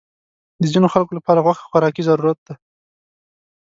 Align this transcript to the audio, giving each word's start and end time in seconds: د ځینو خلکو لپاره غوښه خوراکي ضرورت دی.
د 0.61 0.63
ځینو 0.73 0.87
خلکو 0.93 1.11
لپاره 1.17 1.43
غوښه 1.45 1.65
خوراکي 1.69 2.03
ضرورت 2.09 2.39
دی. 2.47 2.55